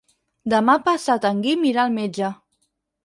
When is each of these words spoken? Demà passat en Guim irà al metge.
Demà 0.53 0.75
passat 0.87 1.27
en 1.31 1.43
Guim 1.45 1.67
irà 1.73 1.85
al 1.85 1.95
metge. 1.99 2.33